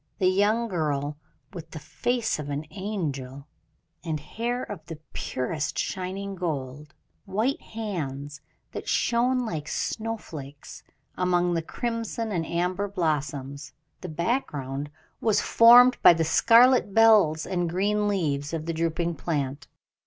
A 0.19 0.25
young 0.25 0.67
girl, 0.67 1.15
with 1.53 1.69
the 1.69 1.77
face 1.79 2.39
of 2.39 2.49
an 2.49 2.65
angel, 2.71 3.45
and 4.03 4.19
hair 4.19 4.63
of 4.63 4.83
the 4.87 4.97
purest 5.13 5.77
shining 5.77 6.33
gold; 6.33 6.95
white 7.25 7.61
hands 7.61 8.41
that 8.71 8.89
shone 8.89 9.45
like 9.45 9.67
snow 9.67 10.17
flakes, 10.17 10.81
among 11.15 11.55
crimson 11.67 12.31
and 12.31 12.47
amber 12.47 12.87
blossoms; 12.87 13.73
the 13.99 14.09
background 14.09 14.89
was 15.21 15.39
formed 15.39 16.01
by 16.01 16.15
the 16.15 16.25
scarlet 16.25 16.95
bells 16.95 17.45
and 17.45 17.69
green 17.69 18.07
leaves 18.07 18.53
of 18.55 18.65
the 18.65 18.73
drooping 18.73 19.13
plant. 19.13 19.67